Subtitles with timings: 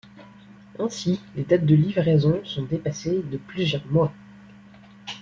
[0.79, 4.11] Ainsi les dates de livraison sont dépassées de plusieurs mois.